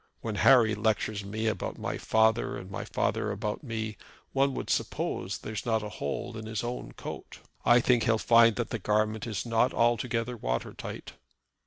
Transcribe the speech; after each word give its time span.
When 0.21 0.33
Harry 0.37 0.73
lectures 0.73 1.23
me 1.23 1.45
about 1.45 1.77
my 1.77 1.99
father 1.99 2.57
and 2.57 2.71
my 2.71 2.85
father 2.85 3.29
about 3.29 3.61
me, 3.61 3.97
one 4.33 4.55
would 4.55 4.71
suppose 4.71 5.37
that 5.37 5.45
there's 5.47 5.63
not 5.63 5.83
a 5.83 5.89
hole 5.99 6.35
in 6.37 6.47
his 6.47 6.63
own 6.63 6.93
coat. 6.93 7.37
I 7.65 7.79
think 7.81 8.05
he'll 8.05 8.17
find 8.17 8.55
that 8.55 8.71
the 8.71 8.79
garment 8.79 9.27
is 9.27 9.45
not 9.45 9.75
altogether 9.75 10.35
water 10.35 10.73
tight." 10.73 11.13